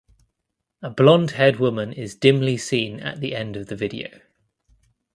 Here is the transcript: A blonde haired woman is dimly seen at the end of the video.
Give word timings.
A 0.81 0.89
blonde 0.89 1.29
haired 1.33 1.57
woman 1.57 1.93
is 1.93 2.15
dimly 2.15 2.57
seen 2.57 2.99
at 3.01 3.19
the 3.19 3.35
end 3.35 3.55
of 3.55 3.67
the 3.67 3.75
video. 3.75 4.09